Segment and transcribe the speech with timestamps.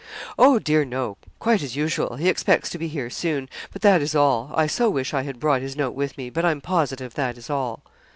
[0.39, 4.15] 'Oh, dear no quite as usual he expects to be here soon; but that is
[4.15, 4.51] all.
[4.55, 7.51] I so wish I had brought his note with me; but I'm positive that is
[7.51, 7.83] all.'